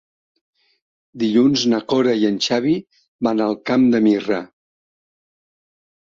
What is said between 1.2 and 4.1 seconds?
Dilluns na Cora i en Xavi van al Camp de